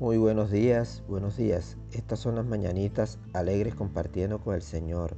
Muy 0.00 0.16
buenos 0.16 0.52
días, 0.52 1.02
buenos 1.08 1.36
días. 1.36 1.76
Estas 1.90 2.20
son 2.20 2.36
las 2.36 2.46
mañanitas 2.46 3.18
alegres 3.32 3.74
compartiendo 3.74 4.38
con 4.38 4.54
el 4.54 4.62
Señor. 4.62 5.16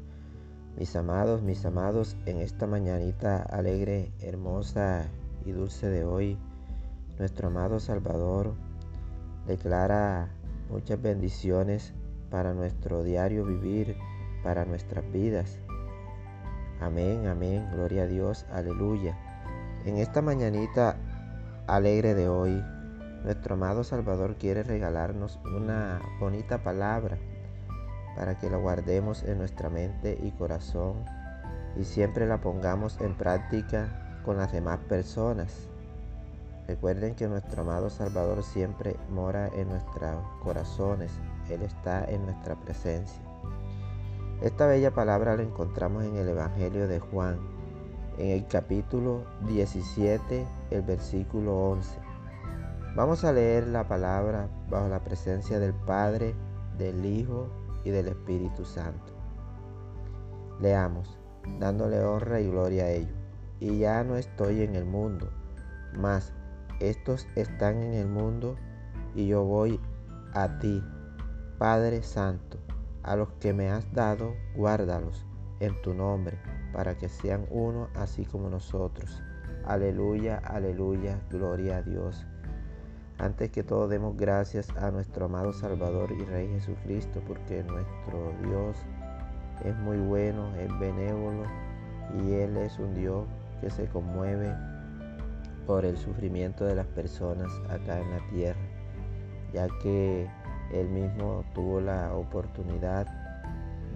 Mis 0.78 0.96
amados, 0.96 1.42
mis 1.42 1.66
amados, 1.66 2.16
en 2.24 2.38
esta 2.38 2.66
mañanita 2.66 3.42
alegre, 3.42 4.10
hermosa 4.20 5.04
y 5.44 5.52
dulce 5.52 5.90
de 5.90 6.06
hoy, 6.06 6.38
nuestro 7.18 7.48
amado 7.48 7.78
Salvador 7.78 8.54
declara 9.46 10.30
muchas 10.70 11.02
bendiciones 11.02 11.92
para 12.30 12.54
nuestro 12.54 13.02
diario 13.02 13.44
vivir, 13.44 13.98
para 14.42 14.64
nuestras 14.64 15.04
vidas. 15.12 15.58
Amén, 16.80 17.26
amén, 17.26 17.68
gloria 17.70 18.04
a 18.04 18.06
Dios, 18.06 18.46
aleluya. 18.50 19.14
En 19.84 19.98
esta 19.98 20.22
mañanita 20.22 20.96
alegre 21.66 22.14
de 22.14 22.30
hoy, 22.30 22.62
nuestro 23.24 23.54
amado 23.54 23.84
Salvador 23.84 24.36
quiere 24.36 24.62
regalarnos 24.62 25.38
una 25.44 26.00
bonita 26.18 26.62
palabra 26.62 27.18
para 28.16 28.38
que 28.38 28.50
la 28.50 28.56
guardemos 28.56 29.22
en 29.24 29.38
nuestra 29.38 29.70
mente 29.70 30.18
y 30.22 30.30
corazón 30.32 31.04
y 31.76 31.84
siempre 31.84 32.26
la 32.26 32.40
pongamos 32.40 33.00
en 33.00 33.14
práctica 33.14 34.20
con 34.24 34.36
las 34.36 34.52
demás 34.52 34.78
personas. 34.88 35.68
Recuerden 36.66 37.14
que 37.14 37.28
nuestro 37.28 37.62
amado 37.62 37.90
Salvador 37.90 38.42
siempre 38.42 38.96
mora 39.10 39.48
en 39.54 39.68
nuestros 39.68 40.24
corazones, 40.42 41.10
Él 41.48 41.62
está 41.62 42.04
en 42.04 42.24
nuestra 42.24 42.54
presencia. 42.56 43.20
Esta 44.40 44.66
bella 44.66 44.92
palabra 44.92 45.36
la 45.36 45.42
encontramos 45.42 46.04
en 46.04 46.16
el 46.16 46.28
Evangelio 46.28 46.88
de 46.88 47.00
Juan, 47.00 47.38
en 48.18 48.28
el 48.30 48.46
capítulo 48.46 49.24
17, 49.46 50.46
el 50.70 50.82
versículo 50.82 51.70
11. 51.70 52.09
Vamos 53.00 53.24
a 53.24 53.32
leer 53.32 53.66
la 53.66 53.88
palabra 53.88 54.50
bajo 54.68 54.90
la 54.90 55.02
presencia 55.02 55.58
del 55.58 55.72
Padre, 55.72 56.34
del 56.76 57.02
Hijo 57.06 57.48
y 57.82 57.88
del 57.88 58.08
Espíritu 58.08 58.66
Santo. 58.66 59.14
Leamos, 60.60 61.18
dándole 61.58 62.04
honra 62.04 62.42
y 62.42 62.50
gloria 62.50 62.84
a 62.84 62.90
ellos. 62.90 63.16
Y 63.58 63.78
ya 63.78 64.04
no 64.04 64.16
estoy 64.16 64.60
en 64.60 64.74
el 64.74 64.84
mundo, 64.84 65.30
mas 65.98 66.34
estos 66.78 67.26
están 67.36 67.82
en 67.82 67.94
el 67.94 68.06
mundo 68.06 68.56
y 69.14 69.28
yo 69.28 69.44
voy 69.44 69.80
a 70.34 70.58
ti, 70.58 70.84
Padre 71.56 72.02
Santo. 72.02 72.58
A 73.02 73.16
los 73.16 73.30
que 73.40 73.54
me 73.54 73.70
has 73.70 73.90
dado, 73.94 74.34
guárdalos 74.54 75.24
en 75.60 75.80
tu 75.80 75.94
nombre, 75.94 76.38
para 76.74 76.98
que 76.98 77.08
sean 77.08 77.46
uno 77.48 77.88
así 77.94 78.26
como 78.26 78.50
nosotros. 78.50 79.22
Aleluya, 79.64 80.36
aleluya, 80.44 81.18
gloria 81.30 81.78
a 81.78 81.82
Dios. 81.82 82.26
Antes 83.20 83.50
que 83.50 83.62
todo 83.62 83.86
demos 83.86 84.16
gracias 84.16 84.70
a 84.78 84.90
nuestro 84.90 85.26
amado 85.26 85.52
Salvador 85.52 86.10
y 86.10 86.24
Rey 86.24 86.48
Jesucristo 86.48 87.20
porque 87.28 87.62
nuestro 87.62 88.32
Dios 88.42 88.78
es 89.62 89.76
muy 89.76 89.98
bueno, 89.98 90.56
es 90.56 90.70
benévolo 90.78 91.42
y 92.18 92.32
Él 92.32 92.56
es 92.56 92.78
un 92.78 92.94
Dios 92.94 93.26
que 93.60 93.68
se 93.68 93.86
conmueve 93.88 94.50
por 95.66 95.84
el 95.84 95.98
sufrimiento 95.98 96.64
de 96.64 96.76
las 96.76 96.86
personas 96.86 97.52
acá 97.68 98.00
en 98.00 98.10
la 98.10 98.26
tierra, 98.30 98.60
ya 99.52 99.68
que 99.82 100.26
Él 100.72 100.88
mismo 100.88 101.44
tuvo 101.54 101.78
la 101.78 102.14
oportunidad 102.14 103.06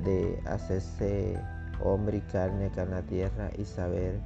de 0.05 0.39
hacerse 0.45 1.41
hombre 1.83 2.19
y 2.19 2.31
carne 2.31 2.67
acá 2.67 2.83
en 2.83 2.91
la 2.91 3.03
tierra 3.03 3.51
y 3.57 3.65
saber 3.65 4.21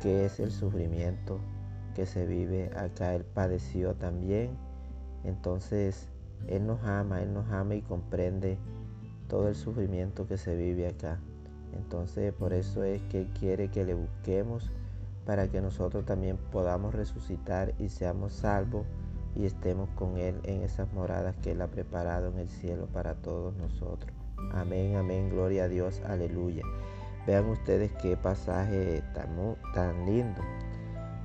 qué 0.00 0.26
es 0.26 0.38
el 0.38 0.52
sufrimiento 0.52 1.40
que 1.94 2.06
se 2.06 2.26
vive 2.26 2.70
acá. 2.76 3.14
Él 3.14 3.24
padeció 3.24 3.94
también. 3.94 4.50
Entonces, 5.24 6.08
Él 6.48 6.66
nos 6.66 6.82
ama, 6.84 7.22
Él 7.22 7.32
nos 7.32 7.50
ama 7.50 7.74
y 7.74 7.82
comprende 7.82 8.58
todo 9.28 9.48
el 9.48 9.54
sufrimiento 9.54 10.26
que 10.26 10.36
se 10.36 10.54
vive 10.54 10.86
acá. 10.86 11.18
Entonces, 11.72 12.32
por 12.32 12.52
eso 12.52 12.84
es 12.84 13.00
que 13.02 13.22
Él 13.22 13.28
quiere 13.38 13.70
que 13.70 13.84
le 13.84 13.94
busquemos 13.94 14.70
para 15.24 15.48
que 15.48 15.60
nosotros 15.60 16.04
también 16.04 16.36
podamos 16.52 16.94
resucitar 16.94 17.74
y 17.78 17.88
seamos 17.88 18.34
salvos 18.34 18.86
y 19.34 19.46
estemos 19.46 19.88
con 19.90 20.18
Él 20.18 20.38
en 20.44 20.62
esas 20.62 20.92
moradas 20.92 21.34
que 21.36 21.52
Él 21.52 21.62
ha 21.62 21.68
preparado 21.68 22.28
en 22.28 22.38
el 22.38 22.48
cielo 22.48 22.86
para 22.92 23.14
todos 23.14 23.56
nosotros. 23.56 24.12
Amén, 24.52 24.96
amén, 24.96 25.30
gloria 25.30 25.64
a 25.64 25.68
Dios, 25.68 26.00
aleluya. 26.06 26.62
Vean 27.26 27.46
ustedes 27.46 27.90
qué 28.02 28.16
pasaje 28.16 29.02
tan, 29.14 29.56
tan 29.74 30.04
lindo. 30.06 30.42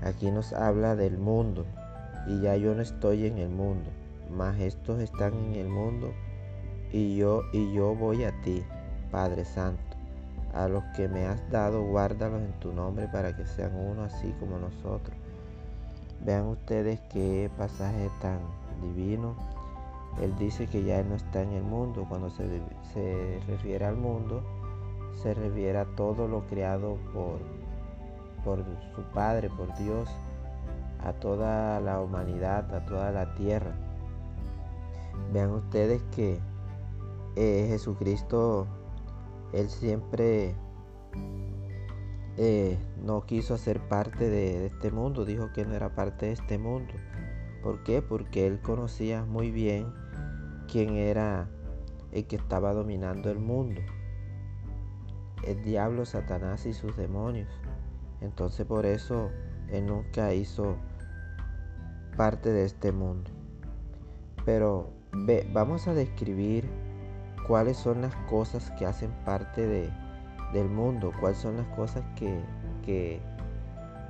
Aquí 0.02 0.32
nos 0.32 0.54
habla 0.54 0.96
del 0.96 1.18
mundo 1.18 1.66
y 2.26 2.42
ya 2.42 2.56
yo 2.56 2.74
no 2.74 2.82
estoy 2.82 3.26
en 3.26 3.38
el 3.38 3.50
mundo, 3.50 3.90
mas 4.30 4.58
estos 4.60 5.02
están 5.02 5.34
en 5.34 5.56
el 5.56 5.68
mundo 5.68 6.14
y 6.92 7.18
yo 7.18 7.44
y 7.52 7.74
yo 7.74 7.96
voy 7.96 8.24
a 8.24 8.32
ti, 8.42 8.64
Padre 9.12 9.44
Santo. 9.46 9.82
A 10.54 10.68
los 10.68 10.84
que 10.96 11.08
me 11.08 11.26
has 11.26 11.50
dado, 11.52 11.84
guárdalos 11.84 12.42
en 12.42 12.54
tu 12.54 12.74
nombre 12.74 13.08
para 13.08 13.36
que 13.36 13.46
sean 13.46 13.76
uno 13.76 14.04
así 14.04 14.34
como 14.40 14.58
nosotros. 14.58 15.16
Vean 16.26 16.48
ustedes 16.48 17.00
qué 17.12 17.52
pasaje 17.58 18.10
tan 18.22 18.40
divino. 18.82 19.36
Él 20.22 20.36
dice 20.38 20.66
que 20.68 20.84
ya 20.84 21.04
no 21.04 21.16
está 21.16 21.44
en 21.44 21.52
el 21.52 21.64
mundo. 21.64 22.06
Cuando 22.10 22.30
se, 22.32 22.62
se 22.94 23.40
refiere 23.48 23.86
al 23.86 23.96
mundo, 23.96 24.42
se 25.22 25.34
refiere 25.34 25.78
a 25.78 25.86
todo 25.86 26.28
lo 26.28 26.48
creado 26.48 26.98
por 27.14 27.40
por 28.44 28.64
su 28.96 29.02
Padre, 29.14 29.50
por 29.50 29.76
Dios, 29.78 30.10
a 31.04 31.14
toda 31.14 31.80
la 31.80 32.02
humanidad, 32.02 32.74
a 32.74 32.86
toda 32.86 33.12
la 33.12 33.34
tierra. 33.36 33.74
Vean 35.34 35.52
ustedes 35.52 36.02
que 36.16 36.40
eh, 37.36 37.68
Jesucristo, 37.70 38.68
Él 39.54 39.70
siempre 39.70 40.56
eh, 42.38 42.78
no 43.04 43.26
quiso 43.26 43.54
hacer 43.54 43.80
parte 43.88 44.30
de, 44.30 44.60
de 44.60 44.66
este 44.68 44.92
mundo, 44.92 45.26
dijo 45.26 45.52
que 45.54 45.66
no 45.66 45.74
era 45.74 45.96
parte 45.96 46.28
de 46.28 46.32
este 46.34 46.58
mundo. 46.58 46.94
¿Por 47.62 47.84
qué? 47.84 48.02
Porque 48.02 48.48
Él 48.48 48.62
conocía 48.62 49.26
muy 49.26 49.52
bien 49.52 49.94
quién 50.72 50.96
era 50.96 51.50
el 52.12 52.26
que 52.26 52.36
estaba 52.36 52.74
dominando 52.74 53.30
el 53.30 53.40
mundo. 53.40 53.82
El 55.46 55.62
diablo, 55.64 56.06
Satanás 56.06 56.66
y 56.66 56.74
sus 56.74 56.96
demonios. 56.98 57.50
Entonces 58.22 58.66
por 58.66 58.86
eso 58.86 59.30
Él 59.70 59.86
nunca 59.86 60.34
hizo 60.34 60.78
parte 62.18 62.52
de 62.52 62.66
este 62.66 62.92
mundo. 62.92 63.32
Pero 64.46 64.92
vamos 65.54 65.88
a 65.88 65.94
describir 65.94 66.70
cuáles 67.48 67.78
son 67.78 68.02
las 68.02 68.16
cosas 68.30 68.72
que 68.72 68.86
hacen 68.86 69.12
parte 69.26 69.66
de, 69.66 69.90
del 70.54 70.70
mundo, 70.70 71.12
cuáles 71.20 71.38
son 71.38 71.58
las 71.58 71.68
cosas 71.68 72.04
que, 72.16 72.40
que, 72.86 73.22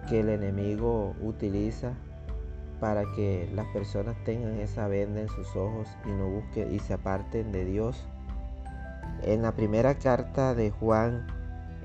que 0.07 0.21
el 0.21 0.29
enemigo 0.29 1.15
utiliza 1.21 1.93
para 2.79 3.03
que 3.15 3.49
las 3.53 3.67
personas 3.67 4.15
tengan 4.23 4.59
esa 4.59 4.87
venda 4.87 5.21
en 5.21 5.29
sus 5.29 5.55
ojos 5.55 5.87
y 6.05 6.09
no 6.09 6.29
busquen 6.29 6.73
y 6.73 6.79
se 6.79 6.93
aparten 6.93 7.51
de 7.51 7.65
Dios. 7.65 8.07
En 9.23 9.41
la 9.41 9.53
primera 9.53 9.95
carta 9.95 10.55
de 10.55 10.71
Juan, 10.71 11.27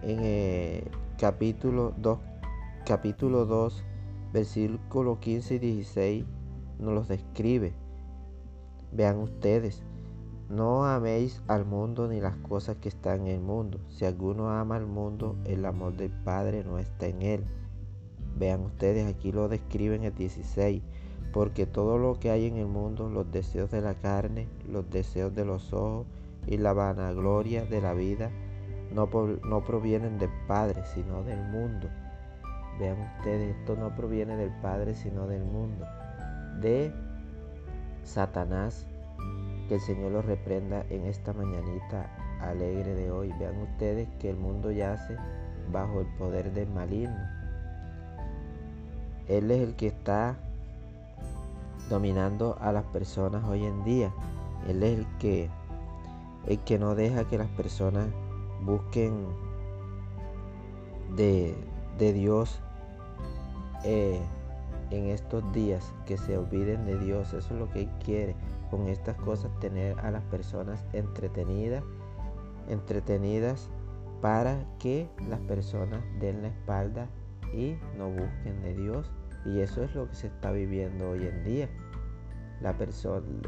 en 0.02 0.20
el 0.20 0.90
capítulo 1.24 1.94
2, 1.96 2.18
capítulo 2.84 3.46
2, 3.46 3.82
versículo 4.34 5.20
15 5.20 5.54
y 5.54 5.58
16 5.58 6.24
nos 6.78 6.92
los 6.92 7.08
describe. 7.08 7.72
Vean 8.92 9.16
ustedes, 9.20 9.82
no 10.50 10.84
améis 10.84 11.40
al 11.48 11.64
mundo 11.64 12.08
ni 12.08 12.20
las 12.20 12.36
cosas 12.36 12.76
que 12.76 12.90
están 12.90 13.22
en 13.22 13.28
el 13.28 13.40
mundo. 13.40 13.80
Si 13.88 14.04
alguno 14.04 14.50
ama 14.50 14.76
al 14.76 14.84
mundo, 14.84 15.38
el 15.46 15.64
amor 15.64 15.96
del 15.96 16.10
Padre 16.10 16.62
no 16.62 16.78
está 16.78 17.06
en 17.06 17.22
él. 17.22 17.44
Vean 18.36 18.60
ustedes, 18.60 19.06
aquí 19.06 19.32
lo 19.32 19.48
describen 19.48 20.04
el 20.04 20.14
16. 20.14 20.82
Porque 21.32 21.64
todo 21.64 21.96
lo 21.96 22.20
que 22.20 22.32
hay 22.32 22.44
en 22.44 22.58
el 22.58 22.66
mundo, 22.66 23.08
los 23.08 23.32
deseos 23.32 23.70
de 23.70 23.80
la 23.80 23.94
carne, 23.94 24.46
los 24.70 24.90
deseos 24.90 25.34
de 25.34 25.46
los 25.46 25.72
ojos 25.72 26.06
y 26.46 26.58
la 26.58 26.74
vanagloria 26.74 27.64
de 27.64 27.80
la 27.80 27.94
vida, 27.94 28.30
no, 28.94 29.60
provienen 29.64 30.18
del 30.18 30.30
Padre, 30.46 30.84
sino 30.94 31.22
del 31.24 31.42
mundo. 31.50 31.88
Vean 32.78 32.96
ustedes, 33.18 33.56
esto 33.56 33.76
no 33.76 33.94
proviene 33.94 34.36
del 34.36 34.50
Padre, 34.62 34.94
sino 34.94 35.26
del 35.26 35.44
mundo. 35.44 35.84
De 36.60 36.92
Satanás, 38.04 38.86
que 39.68 39.74
el 39.76 39.80
Señor 39.80 40.12
los 40.12 40.24
reprenda 40.24 40.84
en 40.90 41.06
esta 41.06 41.32
mañanita 41.32 42.08
alegre 42.40 42.94
de 42.94 43.10
hoy. 43.10 43.32
Vean 43.38 43.60
ustedes 43.62 44.08
que 44.20 44.30
el 44.30 44.36
mundo 44.36 44.70
yace 44.70 45.16
bajo 45.72 46.00
el 46.00 46.06
poder 46.16 46.52
del 46.52 46.68
maligno. 46.68 47.18
Él 49.26 49.50
es 49.50 49.60
el 49.60 49.74
que 49.74 49.88
está 49.88 50.36
dominando 51.88 52.56
a 52.60 52.70
las 52.70 52.84
personas 52.84 53.44
hoy 53.44 53.64
en 53.64 53.82
día. 53.82 54.12
Él 54.68 54.82
es 54.82 54.98
el 54.98 55.06
que, 55.18 55.50
el 56.46 56.58
que 56.60 56.78
no 56.78 56.94
deja 56.94 57.24
que 57.24 57.38
las 57.38 57.48
personas 57.48 58.06
busquen 58.64 59.26
de, 61.16 61.54
de 61.98 62.12
Dios 62.12 62.60
eh, 63.84 64.20
en 64.90 65.06
estos 65.06 65.52
días 65.52 65.92
que 66.06 66.16
se 66.16 66.38
olviden 66.38 66.84
de 66.86 66.98
Dios. 66.98 67.32
Eso 67.32 67.54
es 67.54 67.60
lo 67.60 67.70
que 67.70 67.82
Él 67.82 67.90
quiere 68.04 68.34
con 68.70 68.88
estas 68.88 69.16
cosas, 69.16 69.50
tener 69.60 69.98
a 70.00 70.10
las 70.10 70.22
personas 70.24 70.84
entretenidas, 70.92 71.84
entretenidas 72.68 73.70
para 74.20 74.64
que 74.78 75.08
las 75.28 75.40
personas 75.40 76.02
den 76.18 76.42
la 76.42 76.48
espalda 76.48 77.08
y 77.52 77.76
no 77.96 78.08
busquen 78.08 78.62
de 78.62 78.74
Dios. 78.74 79.10
Y 79.44 79.60
eso 79.60 79.82
es 79.84 79.94
lo 79.94 80.08
que 80.08 80.14
se 80.14 80.28
está 80.28 80.50
viviendo 80.50 81.10
hoy 81.10 81.26
en 81.26 81.44
día. 81.44 81.68
La 82.60 82.74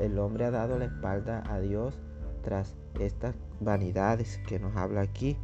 el 0.01 0.19
hombre 0.19 0.45
ha 0.45 0.51
dado 0.51 0.79
la 0.79 0.85
espalda 0.85 1.43
a 1.49 1.59
Dios 1.61 1.99
tras 2.43 2.77
estas 3.01 3.35
vanidades 3.61 4.39
que 4.47 4.59
nos 4.59 4.77
habla 4.77 5.03
aquí. 5.03 5.37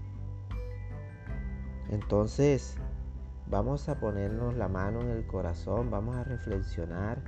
Entonces, 1.91 2.77
vamos 3.49 3.89
a 3.89 4.01
ponernos 4.01 4.55
la 4.57 4.69
mano 4.69 5.01
en 5.03 5.11
el 5.11 5.27
corazón, 5.27 5.91
vamos 5.91 6.17
a 6.17 6.25
reflexionar 6.25 7.23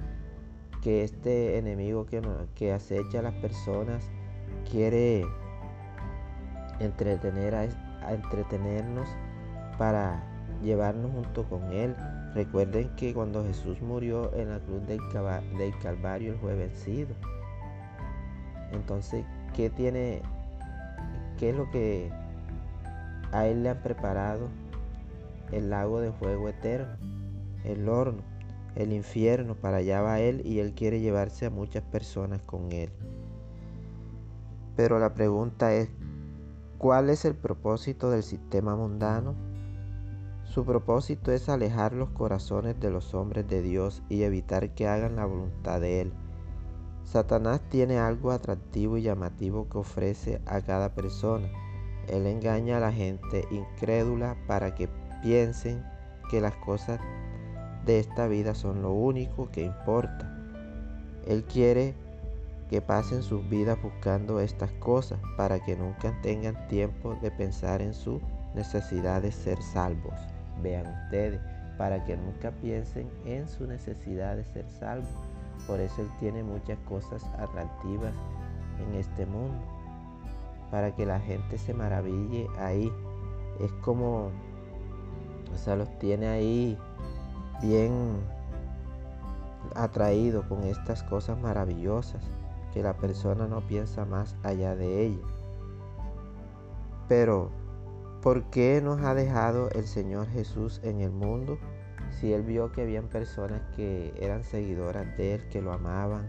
que 0.82 1.02
este 1.02 1.58
enemigo 1.58 2.06
que, 2.06 2.22
que 2.54 2.72
acecha 2.72 3.20
a 3.20 3.22
las 3.22 3.34
personas 3.34 4.04
quiere 4.70 5.26
entretener 6.80 7.54
a, 7.54 7.64
entretenernos 8.12 9.08
para 9.78 10.22
llevarnos 10.62 11.10
junto 11.12 11.44
con 11.48 11.72
Él. 11.72 11.96
Recuerden 12.34 12.94
que 12.96 13.14
cuando 13.14 13.44
Jesús 13.44 13.80
murió 13.80 14.34
en 14.34 14.50
la 14.50 14.58
cruz 14.60 14.86
del, 14.86 14.98
del 15.58 15.78
Calvario, 15.78 16.32
Él 16.32 16.38
fue 16.38 16.54
vencido. 16.54 17.14
Entonces, 18.72 19.24
¿qué 19.54 19.70
tiene, 19.70 20.20
qué 21.38 21.50
es 21.50 21.56
lo 21.56 21.70
que 21.70 22.10
a 23.32 23.46
Él 23.46 23.62
le 23.62 23.70
han 23.70 23.82
preparado? 23.82 24.48
El 25.50 25.70
lago 25.70 26.00
de 26.00 26.12
fuego 26.12 26.48
eterno, 26.48 26.96
el 27.64 27.88
horno, 27.88 28.22
el 28.74 28.92
infierno, 28.92 29.54
para 29.54 29.78
allá 29.78 30.02
va 30.02 30.20
Él 30.20 30.42
y 30.44 30.58
Él 30.58 30.74
quiere 30.74 31.00
llevarse 31.00 31.46
a 31.46 31.50
muchas 31.50 31.82
personas 31.84 32.42
con 32.42 32.72
Él. 32.72 32.90
Pero 34.76 34.98
la 34.98 35.14
pregunta 35.14 35.72
es, 35.72 35.88
¿Cuál 36.84 37.08
es 37.08 37.24
el 37.24 37.34
propósito 37.34 38.10
del 38.10 38.22
sistema 38.22 38.76
mundano? 38.76 39.34
Su 40.42 40.66
propósito 40.66 41.32
es 41.32 41.48
alejar 41.48 41.94
los 41.94 42.10
corazones 42.10 42.78
de 42.78 42.90
los 42.90 43.14
hombres 43.14 43.48
de 43.48 43.62
Dios 43.62 44.02
y 44.10 44.24
evitar 44.24 44.74
que 44.74 44.86
hagan 44.86 45.16
la 45.16 45.24
voluntad 45.24 45.80
de 45.80 46.02
Él. 46.02 46.12
Satanás 47.04 47.60
tiene 47.68 47.98
algo 47.98 48.32
atractivo 48.32 48.96
y 48.96 49.02
llamativo 49.02 49.68
que 49.68 49.78
ofrece 49.78 50.40
a 50.46 50.60
cada 50.60 50.94
persona. 50.94 51.48
Él 52.08 52.26
engaña 52.26 52.78
a 52.78 52.80
la 52.80 52.92
gente 52.92 53.46
incrédula 53.50 54.36
para 54.46 54.74
que 54.74 54.88
piensen 55.22 55.84
que 56.30 56.40
las 56.40 56.56
cosas 56.56 57.00
de 57.84 58.00
esta 58.00 58.26
vida 58.26 58.54
son 58.54 58.82
lo 58.82 58.92
único 58.92 59.50
que 59.50 59.62
importa. 59.64 60.30
Él 61.26 61.44
quiere 61.44 61.94
que 62.68 62.80
pasen 62.80 63.22
sus 63.22 63.48
vidas 63.48 63.80
buscando 63.82 64.40
estas 64.40 64.70
cosas 64.72 65.18
para 65.36 65.60
que 65.60 65.76
nunca 65.76 66.18
tengan 66.22 66.66
tiempo 66.68 67.16
de 67.22 67.30
pensar 67.30 67.82
en 67.82 67.94
su 67.94 68.20
necesidad 68.54 69.22
de 69.22 69.32
ser 69.32 69.62
salvos. 69.62 70.14
Vean 70.62 70.86
ustedes, 71.04 71.40
para 71.76 72.04
que 72.04 72.16
nunca 72.16 72.50
piensen 72.62 73.10
en 73.24 73.48
su 73.48 73.66
necesidad 73.66 74.36
de 74.36 74.44
ser 74.44 74.68
salvos. 74.70 75.33
Por 75.66 75.80
eso 75.80 76.02
Él 76.02 76.10
tiene 76.20 76.42
muchas 76.42 76.78
cosas 76.80 77.24
atractivas 77.38 78.12
en 78.80 78.94
este 78.94 79.26
mundo, 79.26 79.62
para 80.70 80.94
que 80.94 81.06
la 81.06 81.20
gente 81.20 81.58
se 81.58 81.72
maraville 81.72 82.48
ahí. 82.58 82.92
Es 83.60 83.72
como, 83.82 84.30
o 85.52 85.56
sea, 85.56 85.76
los 85.76 85.98
tiene 85.98 86.26
ahí 86.26 86.78
bien 87.62 88.18
atraídos 89.74 90.44
con 90.46 90.64
estas 90.64 91.02
cosas 91.04 91.40
maravillosas 91.40 92.22
que 92.72 92.82
la 92.82 92.94
persona 92.94 93.46
no 93.46 93.60
piensa 93.66 94.04
más 94.04 94.36
allá 94.42 94.74
de 94.74 95.06
ella. 95.06 95.26
Pero, 97.08 97.50
¿por 98.20 98.44
qué 98.50 98.80
nos 98.82 99.00
ha 99.02 99.14
dejado 99.14 99.70
el 99.70 99.86
Señor 99.86 100.26
Jesús 100.28 100.80
en 100.82 101.00
el 101.00 101.10
mundo? 101.10 101.58
Si 102.10 102.32
Él 102.32 102.42
vio 102.42 102.72
que 102.72 102.82
habían 102.82 103.08
personas 103.08 103.60
que 103.76 104.12
eran 104.20 104.44
seguidoras 104.44 105.16
de 105.16 105.34
Él, 105.34 105.48
que 105.48 105.62
lo 105.62 105.72
amaban, 105.72 106.26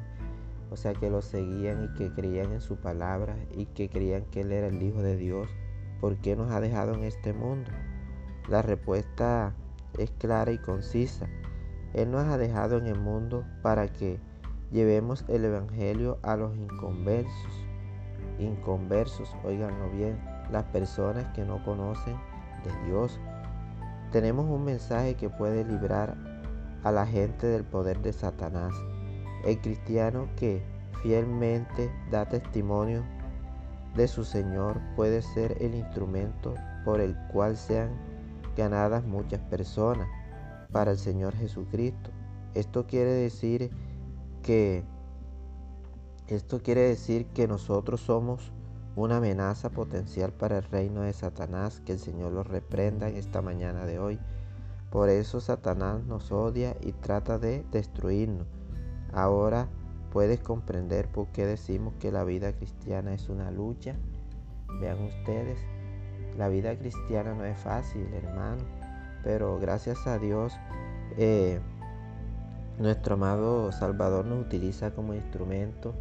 o 0.71 0.77
sea, 0.77 0.93
que 0.93 1.09
lo 1.09 1.21
seguían 1.21 1.83
y 1.83 1.93
que 1.97 2.11
creían 2.11 2.51
en 2.51 2.61
su 2.61 2.77
palabra 2.77 3.35
y 3.51 3.67
que 3.67 3.89
creían 3.89 4.25
que 4.25 4.41
Él 4.41 4.51
era 4.51 4.67
el 4.67 4.81
Hijo 4.81 5.01
de 5.01 5.15
Dios, 5.15 5.47
¿por 6.01 6.17
qué 6.17 6.35
nos 6.35 6.51
ha 6.51 6.59
dejado 6.59 6.93
en 6.93 7.03
este 7.03 7.33
mundo? 7.33 7.71
La 8.49 8.61
respuesta 8.61 9.53
es 9.97 10.11
clara 10.11 10.51
y 10.51 10.57
concisa. 10.57 11.27
Él 11.93 12.11
nos 12.11 12.25
ha 12.25 12.37
dejado 12.37 12.77
en 12.77 12.87
el 12.87 12.99
mundo 12.99 13.45
para 13.61 13.87
que 13.87 14.19
Llevemos 14.71 15.23
el 15.27 15.45
Evangelio 15.45 16.17
a 16.23 16.35
los 16.35 16.55
inconversos. 16.57 17.65
Inconversos, 18.39 19.33
oiganlo 19.43 19.89
bien, 19.91 20.19
las 20.51 20.63
personas 20.65 21.25
que 21.33 21.45
no 21.45 21.63
conocen 21.63 22.17
de 22.63 22.85
Dios. 22.85 23.19
Tenemos 24.15 24.49
un 24.49 24.63
mensaje 24.63 25.15
que 25.15 25.29
puede 25.29 25.65
librar 25.65 26.15
a 26.85 26.91
la 26.93 27.05
gente 27.05 27.47
del 27.47 27.65
poder 27.65 28.01
de 28.01 28.13
Satanás. 28.13 28.73
El 29.43 29.59
cristiano 29.59 30.29
que 30.37 30.63
fielmente 31.03 31.91
da 32.09 32.25
testimonio 32.25 33.03
de 33.93 34.07
su 34.07 34.23
Señor 34.23 34.79
puede 34.95 35.21
ser 35.21 35.61
el 35.61 35.75
instrumento 35.75 36.53
por 36.85 37.01
el 37.01 37.13
cual 37.33 37.57
sean 37.57 37.89
ganadas 38.55 39.03
muchas 39.03 39.41
personas 39.41 40.07
para 40.71 40.91
el 40.91 40.97
Señor 40.97 41.35
Jesucristo. 41.35 42.09
Esto 42.53 42.87
quiere 42.87 43.11
decir 43.11 43.69
que 44.43 44.85
esto 46.27 46.63
quiere 46.63 46.83
decir 46.83 47.25
que 47.33 47.49
nosotros 47.49 47.99
somos 47.99 48.53
una 48.95 49.17
amenaza 49.17 49.69
potencial 49.69 50.31
para 50.31 50.57
el 50.57 50.63
reino 50.63 51.01
de 51.01 51.13
Satanás, 51.13 51.81
que 51.85 51.93
el 51.93 51.99
Señor 51.99 52.31
lo 52.31 52.43
reprenda 52.43 53.09
en 53.09 53.17
esta 53.17 53.41
mañana 53.41 53.85
de 53.85 53.99
hoy. 53.99 54.19
Por 54.89 55.09
eso 55.09 55.41
Satanás 55.41 56.03
nos 56.05 56.31
odia 56.31 56.77
y 56.81 56.93
trata 56.93 57.37
de 57.37 57.65
destruirnos. 57.71 58.47
Ahora 59.13 59.67
puedes 60.11 60.39
comprender 60.39 61.09
por 61.09 61.27
qué 61.27 61.45
decimos 61.45 61.93
que 61.99 62.11
la 62.11 62.23
vida 62.23 62.53
cristiana 62.53 63.13
es 63.13 63.27
una 63.27 63.51
lucha. 63.51 63.95
Vean 64.79 65.01
ustedes, 65.03 65.59
la 66.37 66.47
vida 66.47 66.77
cristiana 66.77 67.33
no 67.33 67.43
es 67.43 67.59
fácil, 67.59 68.13
hermano, 68.13 68.63
pero 69.23 69.59
gracias 69.59 70.07
a 70.07 70.17
Dios 70.19 70.53
eh, 71.17 71.59
nuestro 72.77 73.15
amado 73.15 73.71
Salvador 73.71 74.25
nos 74.25 74.45
utiliza 74.45 74.91
como 74.91 75.13
instrumento 75.13 75.93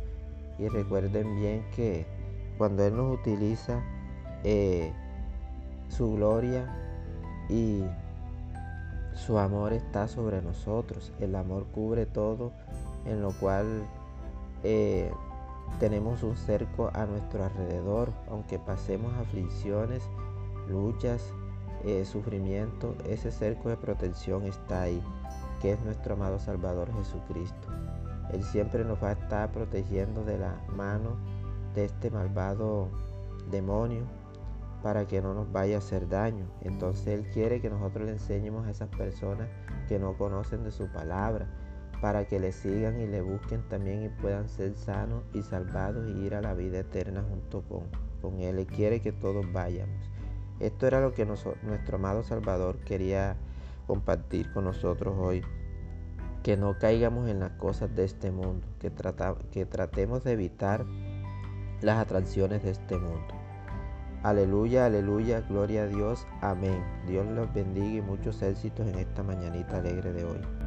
y 0.58 0.68
recuerden 0.68 1.36
bien 1.36 1.64
que 1.74 2.06
cuando 2.58 2.84
Él 2.84 2.96
nos 2.96 3.18
utiliza, 3.18 3.82
eh, 4.44 4.92
su 5.88 6.14
gloria 6.14 6.66
y 7.48 7.82
su 9.14 9.38
amor 9.38 9.72
está 9.72 10.08
sobre 10.08 10.42
nosotros. 10.42 11.12
El 11.20 11.34
amor 11.34 11.66
cubre 11.72 12.06
todo, 12.06 12.52
en 13.06 13.22
lo 13.22 13.32
cual 13.32 13.66
eh, 14.62 15.10
tenemos 15.80 16.22
un 16.22 16.36
cerco 16.36 16.90
a 16.94 17.06
nuestro 17.06 17.44
alrededor, 17.44 18.10
aunque 18.30 18.58
pasemos 18.58 19.12
aflicciones, 19.14 20.02
luchas, 20.68 21.32
eh, 21.84 22.04
sufrimiento, 22.04 22.94
ese 23.08 23.30
cerco 23.30 23.68
de 23.68 23.76
protección 23.76 24.44
está 24.46 24.82
ahí 24.82 25.02
que 25.64 25.72
es 25.72 25.80
nuestro 25.80 26.12
amado 26.12 26.38
Salvador 26.38 26.92
Jesucristo. 26.94 27.68
Él 28.34 28.44
siempre 28.44 28.84
nos 28.84 29.02
va 29.02 29.08
a 29.08 29.12
estar 29.12 29.50
protegiendo 29.50 30.22
de 30.22 30.36
la 30.36 30.60
mano 30.68 31.16
de 31.74 31.86
este 31.86 32.10
malvado 32.10 32.88
demonio 33.50 34.04
para 34.82 35.06
que 35.06 35.22
no 35.22 35.32
nos 35.32 35.50
vaya 35.50 35.76
a 35.76 35.78
hacer 35.78 36.08
daño. 36.08 36.46
Entonces 36.60 37.06
Él 37.06 37.26
quiere 37.32 37.60
que 37.60 37.70
nosotros 37.70 38.04
le 38.04 38.12
enseñemos 38.12 38.66
a 38.66 38.70
esas 38.70 38.90
personas 38.90 39.48
que 39.88 39.98
no 39.98 40.16
conocen 40.18 40.62
de 40.62 40.70
su 40.70 40.88
palabra, 40.88 41.48
para 42.02 42.26
que 42.26 42.38
le 42.38 42.52
sigan 42.52 43.00
y 43.00 43.06
le 43.06 43.22
busquen 43.22 43.66
también 43.70 44.02
y 44.02 44.08
puedan 44.10 44.46
ser 44.46 44.74
sanos 44.74 45.22
y 45.32 45.42
salvados 45.42 46.06
y 46.06 46.26
ir 46.26 46.34
a 46.34 46.42
la 46.42 46.52
vida 46.52 46.80
eterna 46.80 47.24
junto 47.26 47.62
con, 47.62 47.84
con 48.20 48.40
Él. 48.40 48.58
Él 48.58 48.66
quiere 48.66 49.00
que 49.00 49.12
todos 49.12 49.50
vayamos. 49.54 50.10
Esto 50.60 50.86
era 50.86 51.00
lo 51.00 51.14
que 51.14 51.24
nuestro 51.24 51.96
amado 51.96 52.22
Salvador 52.22 52.78
quería 52.80 53.36
compartir 53.86 54.52
con 54.52 54.64
nosotros 54.64 55.16
hoy. 55.18 55.42
Que 56.42 56.58
no 56.58 56.78
caigamos 56.78 57.28
en 57.30 57.40
las 57.40 57.52
cosas 57.52 57.94
de 57.96 58.04
este 58.04 58.30
mundo, 58.30 58.66
que, 58.78 58.92
que 59.50 59.64
tratemos 59.64 60.24
de 60.24 60.32
evitar 60.32 60.84
las 61.84 61.98
atracciones 61.98 62.62
de 62.62 62.70
este 62.70 62.96
mundo. 62.96 63.34
Aleluya, 64.22 64.86
aleluya, 64.86 65.42
gloria 65.42 65.82
a 65.82 65.86
Dios, 65.86 66.26
amén. 66.40 66.82
Dios 67.06 67.26
los 67.26 67.52
bendiga 67.52 67.98
y 67.98 68.00
muchos 68.00 68.40
éxitos 68.42 68.86
en 68.86 68.98
esta 68.98 69.22
mañanita 69.22 69.76
alegre 69.76 70.12
de 70.14 70.24
hoy. 70.24 70.63